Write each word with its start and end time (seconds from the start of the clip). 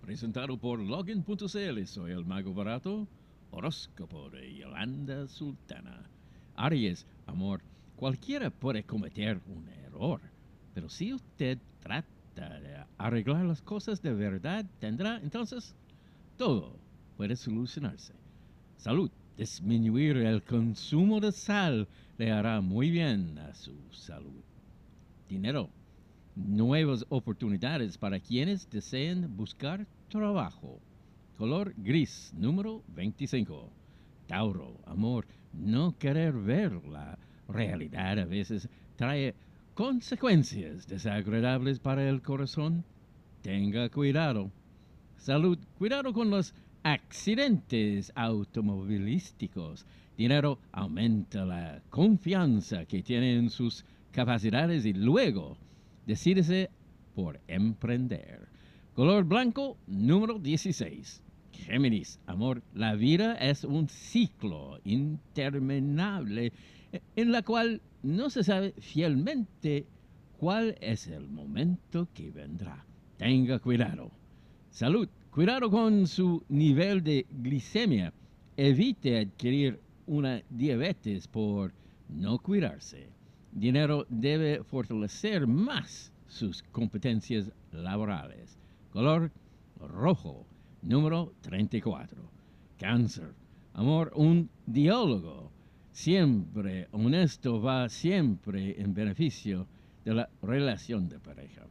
presentado 0.00 0.56
por 0.56 0.80
login.cl. 0.80 1.86
Soy 1.86 2.12
el 2.12 2.24
mago 2.24 2.54
barato, 2.54 3.06
horóscopo 3.50 4.30
de 4.30 4.54
Yolanda 4.54 5.26
Sultana. 5.28 6.08
Aries, 6.56 7.06
amor, 7.26 7.62
cualquiera 7.96 8.50
puede 8.50 8.84
cometer 8.84 9.40
un 9.46 9.68
error, 9.68 10.20
pero 10.74 10.88
si 10.88 11.12
usted 11.12 11.58
trata 11.80 12.58
de 12.60 12.84
arreglar 12.98 13.44
las 13.44 13.62
cosas 13.62 14.02
de 14.02 14.14
verdad, 14.14 14.64
tendrá 14.78 15.18
entonces 15.22 15.74
todo 16.36 16.76
puede 17.16 17.36
solucionarse. 17.36 18.14
Salud, 18.76 19.10
disminuir 19.36 20.16
el 20.16 20.42
consumo 20.42 21.20
de 21.20 21.32
sal 21.32 21.88
le 22.18 22.30
hará 22.30 22.60
muy 22.60 22.90
bien 22.90 23.38
a 23.38 23.54
su 23.54 23.74
salud. 23.92 24.42
Dinero, 25.28 25.70
nuevas 26.46 27.04
oportunidades 27.08 27.98
para 27.98 28.20
quienes 28.20 28.68
deseen 28.70 29.36
buscar 29.36 29.86
trabajo. 30.08 30.80
Color 31.36 31.74
gris, 31.76 32.32
número 32.36 32.82
25. 32.88 33.70
Tauro, 34.26 34.78
amor, 34.86 35.26
no 35.52 35.96
querer 35.98 36.32
ver 36.32 36.72
la 36.86 37.18
realidad 37.48 38.18
a 38.18 38.24
veces 38.24 38.68
trae 38.96 39.34
consecuencias 39.74 40.86
desagradables 40.86 41.78
para 41.78 42.08
el 42.08 42.22
corazón. 42.22 42.84
Tenga 43.42 43.88
cuidado. 43.88 44.50
Salud, 45.16 45.58
cuidado 45.78 46.12
con 46.12 46.30
los 46.30 46.54
accidentes 46.82 48.12
automovilísticos. 48.14 49.86
Dinero 50.16 50.58
aumenta 50.72 51.44
la 51.44 51.82
confianza 51.90 52.84
que 52.84 53.02
tiene 53.02 53.36
en 53.36 53.50
sus 53.50 53.84
capacidades 54.12 54.84
y 54.84 54.92
luego 54.92 55.56
decídese 56.06 56.70
por 57.14 57.40
emprender. 57.48 58.48
Color 58.94 59.24
blanco 59.24 59.76
número 59.86 60.38
16. 60.38 61.22
Géminis, 61.52 62.18
amor, 62.26 62.62
la 62.74 62.94
vida 62.94 63.34
es 63.34 63.64
un 63.64 63.88
ciclo 63.88 64.78
interminable 64.84 66.52
en 67.16 67.32
la 67.32 67.42
cual 67.42 67.80
no 68.02 68.30
se 68.30 68.42
sabe 68.42 68.74
fielmente 68.78 69.86
cuál 70.38 70.76
es 70.80 71.06
el 71.06 71.28
momento 71.28 72.08
que 72.14 72.30
vendrá. 72.30 72.84
Tenga 73.18 73.58
cuidado. 73.58 74.10
Salud, 74.70 75.08
cuidado 75.30 75.70
con 75.70 76.06
su 76.06 76.42
nivel 76.48 77.02
de 77.02 77.26
glicemia. 77.30 78.12
Evite 78.56 79.18
adquirir 79.18 79.80
una 80.06 80.42
diabetes 80.48 81.28
por 81.28 81.72
no 82.08 82.38
cuidarse. 82.38 83.08
Dinero 83.52 84.06
debe 84.08 84.62
fortalecer 84.62 85.46
más 85.46 86.12
sus 86.28 86.62
competencias 86.70 87.50
laborales. 87.72 88.56
Color 88.92 89.30
rojo, 89.78 90.46
número 90.82 91.32
34. 91.42 92.16
Cáncer. 92.78 93.34
Amor, 93.74 94.12
un 94.14 94.48
diálogo 94.66 95.50
siempre 95.92 96.88
honesto 96.92 97.60
va 97.60 97.88
siempre 97.88 98.80
en 98.80 98.94
beneficio 98.94 99.66
de 100.04 100.14
la 100.14 100.30
relación 100.42 101.08
de 101.08 101.18
pareja. 101.18 101.66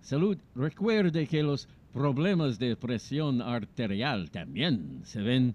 Salud. 0.00 0.36
Recuerde 0.54 1.26
que 1.26 1.42
los 1.42 1.68
problemas 1.92 2.58
de 2.58 2.76
presión 2.76 3.40
arterial 3.40 4.30
también 4.30 5.02
se 5.04 5.22
ven 5.22 5.54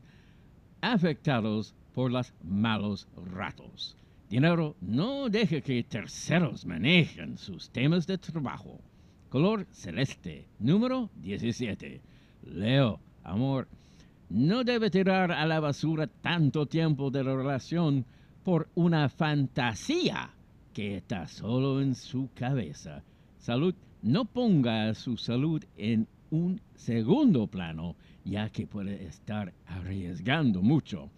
afectados 0.81 1.73
por 1.93 2.11
los 2.11 2.33
malos 2.43 3.07
ratos. 3.31 3.95
Dinero, 4.29 4.75
no 4.81 5.29
deje 5.29 5.61
que 5.61 5.83
terceros 5.83 6.65
manejen 6.65 7.37
sus 7.37 7.69
temas 7.69 8.05
de 8.05 8.17
trabajo. 8.17 8.81
Color 9.29 9.65
celeste, 9.71 10.45
número 10.59 11.09
17. 11.15 12.01
Leo, 12.43 12.99
amor, 13.23 13.69
no 14.29 14.65
debe 14.65 14.89
tirar 14.89 15.31
a 15.31 15.45
la 15.45 15.61
basura 15.61 16.07
tanto 16.07 16.65
tiempo 16.65 17.09
de 17.09 17.23
la 17.23 17.37
relación 17.37 18.03
por 18.43 18.67
una 18.75 19.07
fantasía 19.07 20.31
que 20.73 20.97
está 20.97 21.25
solo 21.29 21.79
en 21.79 21.95
su 21.95 22.29
cabeza. 22.35 23.03
Salud, 23.37 23.75
no 24.01 24.25
ponga 24.25 24.93
su 24.93 25.15
salud 25.15 25.63
en 25.77 26.05
un 26.31 26.59
segundo 26.75 27.47
plano, 27.47 27.95
ya 28.25 28.49
que 28.49 28.67
puede 28.67 29.05
estar 29.05 29.53
arriesgando 29.67 30.61
mucho 30.61 31.09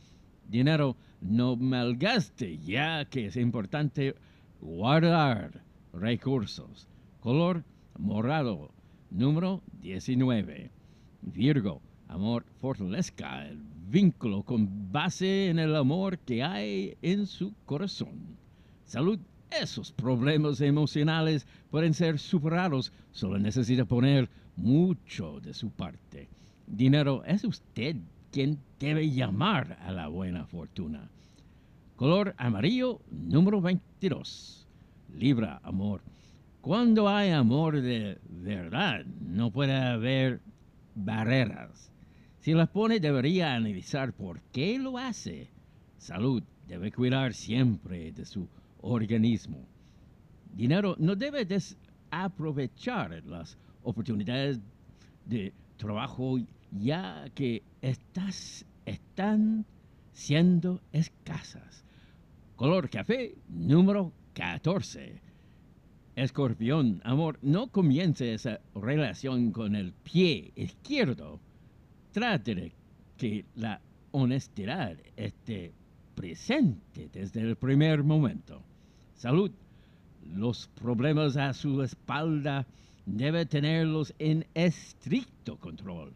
dinero 0.50 0.96
no 1.22 1.56
malgaste, 1.56 2.58
ya 2.60 3.06
que 3.06 3.28
es 3.28 3.38
importante 3.38 4.16
guardar 4.62 5.62
recursos. 5.94 6.88
Color 7.20 7.64
morado, 7.98 8.72
número 9.10 9.62
19. 9.82 10.72
Virgo, 11.22 11.82
amor, 12.08 12.46
fortalezca 12.60 13.48
el 13.48 13.60
vínculo 13.90 14.44
con 14.44 14.92
base 14.92 15.50
en 15.50 15.60
el 15.60 15.76
amor 15.76 16.20
que 16.20 16.44
hay 16.44 16.98
en 17.02 17.26
su 17.26 17.54
corazón. 17.66 18.38
Salud, 18.86 19.20
esos 19.52 19.92
problemas 19.92 20.62
emocionales 20.62 21.48
pueden 21.72 21.94
ser 21.94 22.20
superados, 22.20 22.94
solo 23.12 23.40
necesita 23.40 23.86
poner 23.86 24.30
mucho 24.56 25.40
de 25.42 25.54
su 25.54 25.72
parte. 25.72 26.30
Dinero, 26.68 27.24
es 27.26 27.44
usted 27.44 27.96
quien 28.32 28.60
debe 28.80 29.10
llamar 29.10 29.78
a 29.82 29.92
la 29.92 30.08
buena 30.08 30.46
fortuna. 30.46 31.10
Color 31.96 32.36
amarillo 32.38 33.02
número 33.12 33.62
22. 33.62 34.68
Libra, 35.18 35.60
amor. 35.64 36.02
Cuando 36.62 37.10
hay 37.10 37.32
amor 37.32 37.82
de 37.82 38.18
verdad, 38.30 39.06
no 39.06 39.52
puede 39.52 39.76
haber 39.76 40.42
barreras. 40.96 41.92
Si 42.40 42.54
las 42.54 42.70
pone, 42.70 43.00
debería 43.00 43.54
analizar 43.54 44.14
por 44.14 44.40
qué 44.54 44.80
lo 44.80 44.98
hace. 44.98 45.50
Salud, 45.98 46.42
debe 46.68 46.92
cuidar 46.92 47.34
siempre 47.34 48.12
de 48.12 48.26
su 48.26 48.48
organismo. 48.82 49.66
Dinero, 50.54 50.96
no 51.00 51.16
debe 51.16 51.46
desaprovechar 51.46 53.24
las 53.26 53.58
oportunidades 53.84 54.60
de 55.26 55.54
trabajo 55.78 56.38
ya 56.72 57.26
que 57.36 57.62
estas 57.82 58.66
están 58.86 59.66
siendo 60.12 60.82
escasas. 60.92 61.84
Color 62.56 62.90
café 62.90 63.36
número 63.48 64.12
14. 64.34 65.22
Escorpión, 66.16 67.02
amor, 67.06 67.40
no 67.42 67.68
comience 67.68 68.34
esa 68.34 68.60
relación 68.76 69.52
con 69.52 69.76
el 69.76 69.94
pie 69.94 70.52
izquierdo. 70.56 71.40
Trate 72.12 72.56
de 72.56 72.74
que 73.18 73.46
la 73.56 73.80
honestidad 74.12 74.98
esté 75.16 75.72
presente 76.16 77.10
desde 77.14 77.42
el 77.42 77.56
primer 77.56 78.04
momento. 78.04 78.62
Salud. 79.16 79.52
Los 80.36 80.68
problemas 80.68 81.38
a 81.38 81.54
su 81.54 81.82
espalda 81.82 82.68
debe 83.06 83.46
tenerlos 83.46 84.14
en 84.20 84.46
estricto 84.54 85.58
control. 85.58 86.12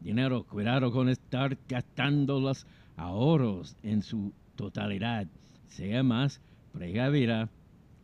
Dinero, 0.00 0.44
cuidado 0.44 0.92
con 0.92 1.08
estar 1.08 1.56
gastando 1.68 2.40
los 2.40 2.66
ahorros 2.96 3.76
en 3.82 4.02
su 4.02 4.32
totalidad. 4.54 5.26
Sea 5.66 6.02
más 6.02 6.40
pregavida. 6.72 7.48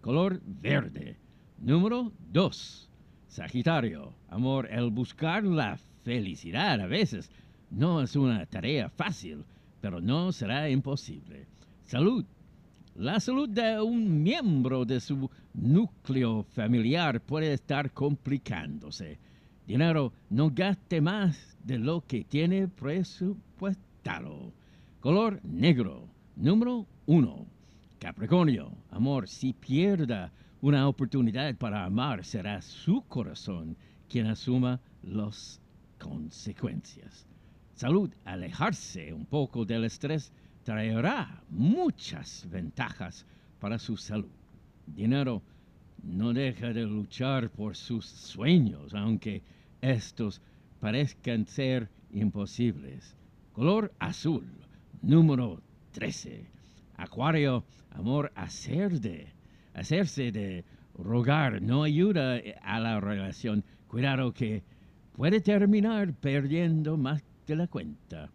Color 0.00 0.40
verde. 0.44 1.16
Número 1.58 2.12
2. 2.32 2.90
Sagitario. 3.28 4.12
Amor, 4.28 4.68
el 4.70 4.90
buscar 4.90 5.44
la 5.44 5.78
felicidad 6.04 6.80
a 6.80 6.86
veces 6.86 7.30
no 7.70 8.02
es 8.02 8.16
una 8.16 8.44
tarea 8.46 8.88
fácil, 8.90 9.44
pero 9.80 10.00
no 10.00 10.32
será 10.32 10.68
imposible. 10.68 11.46
Salud. 11.84 12.24
La 12.94 13.20
salud 13.20 13.48
de 13.48 13.80
un 13.80 14.22
miembro 14.22 14.84
de 14.84 15.00
su 15.00 15.30
núcleo 15.54 16.42
familiar 16.42 17.20
puede 17.22 17.54
estar 17.54 17.90
complicándose. 17.92 19.18
Dinero, 19.66 20.12
no 20.28 20.50
gaste 20.50 21.00
más 21.00 21.56
de 21.62 21.78
lo 21.78 22.04
que 22.06 22.24
tiene 22.24 22.66
presupuestado. 22.66 24.52
Color 25.00 25.40
negro, 25.44 26.08
número 26.34 26.86
uno. 27.06 27.46
Capricornio, 28.00 28.72
amor, 28.90 29.28
si 29.28 29.52
pierda 29.52 30.32
una 30.60 30.88
oportunidad 30.88 31.54
para 31.56 31.84
amar, 31.84 32.24
será 32.24 32.60
su 32.60 33.02
corazón 33.02 33.76
quien 34.08 34.26
asuma 34.26 34.80
las 35.02 35.60
consecuencias. 35.98 37.26
Salud, 37.74 38.10
alejarse 38.24 39.12
un 39.12 39.26
poco 39.26 39.64
del 39.64 39.84
estrés 39.84 40.32
traerá 40.64 41.42
muchas 41.48 42.48
ventajas 42.50 43.24
para 43.60 43.78
su 43.78 43.96
salud. 43.96 44.30
Dinero, 44.86 45.42
no 46.02 46.32
deja 46.32 46.72
de 46.72 46.84
luchar 46.84 47.50
por 47.50 47.76
sus 47.76 48.04
sueños, 48.04 48.94
aunque 48.94 49.42
estos 49.82 50.40
parezcan 50.80 51.46
ser 51.46 51.90
imposibles. 52.10 53.16
Color 53.52 53.92
azul, 53.98 54.46
número 55.02 55.60
13. 55.90 56.46
Acuario, 56.96 57.64
amor, 57.90 58.32
hacer 58.34 59.00
de, 59.00 59.28
hacerse 59.74 60.32
de 60.32 60.64
rogar 60.94 61.60
no 61.60 61.82
ayuda 61.82 62.40
a 62.62 62.80
la 62.80 63.00
relación. 63.00 63.64
Cuidado 63.88 64.32
que 64.32 64.62
puede 65.12 65.40
terminar 65.40 66.14
perdiendo 66.14 66.96
más 66.96 67.22
de 67.46 67.56
la 67.56 67.66
cuenta. 67.66 68.30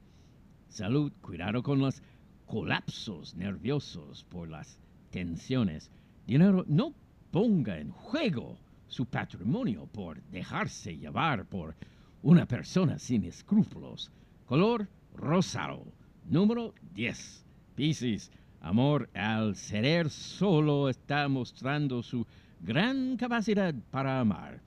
Salud, 0.68 1.12
cuidado 1.22 1.64
con 1.64 1.80
los 1.80 2.04
colapsos 2.46 3.36
nerviosos 3.36 4.26
por 4.26 4.50
las 4.50 4.80
tensiones. 5.12 5.90
Dinero, 6.28 6.66
no 6.68 6.94
ponga 7.32 7.80
en 7.80 7.92
juego 7.92 8.58
su 8.88 9.06
patrimonio 9.06 9.88
por 9.88 10.22
dejarse 10.24 10.98
llevar 10.98 11.46
por 11.46 11.76
una 12.24 12.46
persona 12.46 12.98
sin 12.98 13.24
escrúpulos. 13.24 14.12
Color 14.46 14.88
rosado. 15.16 15.86
Número 16.26 16.74
10. 16.94 17.46
Piscis. 17.76 18.32
Amor 18.62 19.10
al 19.14 19.56
ser 19.56 20.10
solo 20.10 20.90
está 20.90 21.28
mostrando 21.28 22.02
su 22.02 22.26
gran 22.62 23.18
capacidad 23.18 23.74
para 23.92 24.20
amar. 24.20 24.60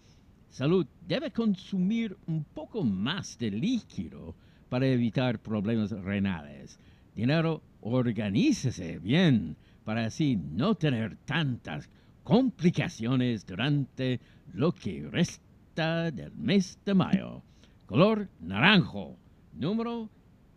Salud. 0.48 0.86
Debe 1.06 1.30
consumir 1.30 2.16
un 2.26 2.44
poco 2.44 2.84
más 2.84 3.36
de 3.38 3.50
líquido 3.50 4.34
para 4.68 4.86
evitar 4.86 5.38
problemas 5.38 5.90
renales. 5.90 6.78
Dinero. 7.14 7.62
Organícese 7.82 8.98
bien 8.98 9.56
para 9.84 10.04
así 10.04 10.36
no 10.36 10.74
tener 10.74 11.16
tantas 11.24 11.88
complicaciones 12.30 13.44
durante 13.44 14.20
lo 14.52 14.70
que 14.70 15.04
resta 15.10 16.12
del 16.12 16.30
mes 16.36 16.78
de 16.84 16.94
mayo. 16.94 17.42
Color 17.86 18.28
naranjo, 18.38 19.16
número 19.52 20.08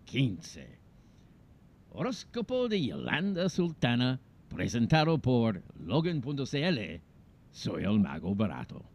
15. 0.06 0.68
Horóscopo 1.90 2.70
de 2.70 2.86
Yolanda 2.86 3.50
Sultana, 3.50 4.20
presentado 4.50 5.18
por 5.18 5.64
Logan.cl. 5.80 7.02
Soy 7.50 7.84
el 7.86 8.00
mago 8.00 8.36
barato. 8.36 8.93